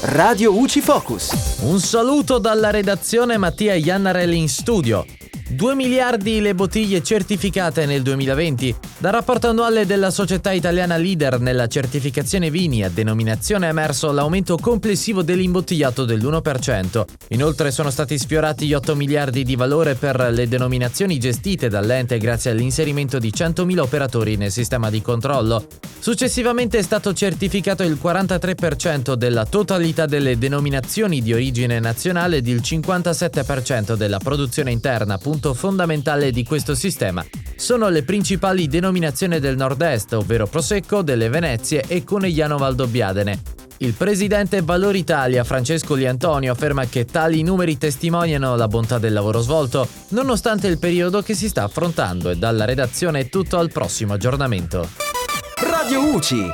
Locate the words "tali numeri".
47.04-47.76